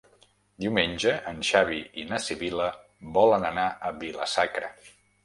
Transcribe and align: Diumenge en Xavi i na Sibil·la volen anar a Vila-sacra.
Diumenge 0.63 1.11
en 1.31 1.43
Xavi 1.49 1.81
i 2.03 2.05
na 2.13 2.19
Sibil·la 2.29 2.71
volen 3.19 3.47
anar 3.51 3.67
a 3.91 3.93
Vila-sacra. 4.05 4.73